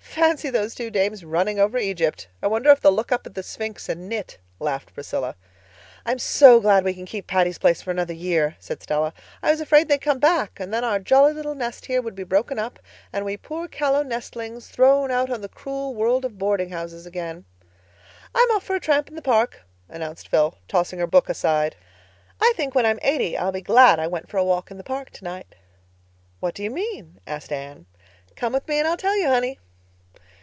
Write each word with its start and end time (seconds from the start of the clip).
"Fancy 0.00 0.50
those 0.50 0.74
two 0.74 0.90
dames 0.90 1.24
'running 1.24 1.60
over 1.60 1.78
Egypt'! 1.78 2.26
I 2.42 2.48
wonder 2.48 2.70
if 2.72 2.80
they'll 2.80 2.90
look 2.90 3.12
up 3.12 3.24
at 3.24 3.34
the 3.36 3.42
Sphinx 3.44 3.88
and 3.88 4.08
knit," 4.08 4.38
laughed 4.58 4.92
Priscilla. 4.92 5.36
"I'm 6.04 6.18
so 6.18 6.58
glad 6.58 6.82
we 6.82 6.92
can 6.94 7.06
keep 7.06 7.28
Patty's 7.28 7.58
Place 7.58 7.80
for 7.82 7.92
another 7.92 8.14
year," 8.14 8.56
said 8.58 8.82
Stella. 8.82 9.14
"I 9.44 9.52
was 9.52 9.60
afraid 9.60 9.86
they'd 9.86 9.98
come 10.00 10.18
back. 10.18 10.58
And 10.58 10.74
then 10.74 10.82
our 10.82 10.98
jolly 10.98 11.32
little 11.32 11.54
nest 11.54 11.86
here 11.86 12.02
would 12.02 12.16
be 12.16 12.24
broken 12.24 12.58
up—and 12.58 13.24
we 13.24 13.36
poor 13.36 13.68
callow 13.68 14.02
nestlings 14.02 14.66
thrown 14.68 15.12
out 15.12 15.30
on 15.30 15.40
the 15.40 15.48
cruel 15.48 15.94
world 15.94 16.24
of 16.24 16.36
boardinghouses 16.36 17.06
again." 17.06 17.44
"I'm 18.34 18.50
off 18.50 18.64
for 18.64 18.74
a 18.74 18.80
tramp 18.80 19.08
in 19.08 19.14
the 19.14 19.22
park," 19.22 19.62
announced 19.88 20.26
Phil, 20.26 20.56
tossing 20.66 20.98
her 20.98 21.06
book 21.06 21.28
aside. 21.28 21.76
"I 22.40 22.52
think 22.56 22.74
when 22.74 22.86
I 22.86 22.90
am 22.90 22.98
eighty 23.02 23.38
I'll 23.38 23.52
be 23.52 23.60
glad 23.62 24.00
I 24.00 24.08
went 24.08 24.28
for 24.28 24.38
a 24.38 24.44
walk 24.44 24.72
in 24.72 24.78
the 24.78 24.82
park 24.84 25.10
tonight." 25.10 25.54
"What 26.40 26.54
do 26.56 26.64
you 26.64 26.70
mean?" 26.70 27.20
asked 27.24 27.52
Anne. 27.52 27.86
"Come 28.34 28.52
with 28.52 28.66
me 28.66 28.80
and 28.80 28.88
I'll 28.88 28.96
tell 28.96 29.16
you, 29.16 29.28
honey." 29.28 29.60